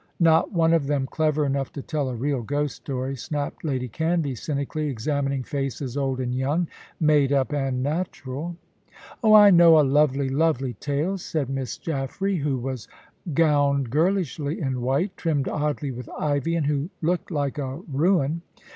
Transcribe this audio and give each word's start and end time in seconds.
"Not 0.19 0.51
one 0.51 0.73
of 0.73 0.87
them 0.87 1.05
clever 1.05 1.45
enough 1.45 1.71
to 1.73 1.81
tell 1.83 2.09
a 2.09 2.15
real 2.15 2.41
ghost 2.41 2.77
story," 2.77 3.15
snapped 3.15 3.63
Lady 3.63 3.87
Canvey, 3.87 4.33
cynically 4.35 4.87
examining 4.89 5.43
faces 5.43 5.95
old 5.95 6.19
and 6.19 6.33
young, 6.33 6.67
made 6.99 7.31
up 7.31 7.53
and 7.53 7.83
natural. 7.83 8.55
"Oh, 9.23 9.35
I 9.35 9.51
know 9.51 9.79
a 9.79 9.83
lovely, 9.85 10.27
lovely 10.27 10.73
tale," 10.73 11.19
said 11.19 11.51
Miss 11.51 11.77
Jaffray, 11.77 12.37
who 12.39 12.57
was 12.57 12.87
gowned 13.35 13.91
girlishly 13.91 14.59
in 14.59 14.81
white, 14.81 15.15
trimmed 15.17 15.47
oddly 15.47 15.91
with 15.91 16.09
ivy, 16.17 16.55
and 16.55 16.65
who 16.65 16.89
looked 17.03 17.29
like 17.29 17.59
a 17.59 17.75
ruin. 17.87 18.41